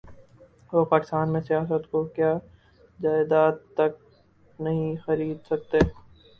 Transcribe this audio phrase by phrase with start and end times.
[0.71, 2.31] لوگ پاکستان میں سیاست تو کیا
[2.99, 3.93] جائیداد تک
[4.59, 5.79] نہیں خرید سکتے